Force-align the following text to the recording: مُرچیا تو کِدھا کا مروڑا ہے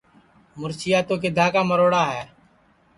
مُرچیا 0.59 0.99
تو 1.07 1.15
کِدھا 1.23 1.47
کا 1.53 1.61
مروڑا 1.69 2.03
ہے 2.13 2.23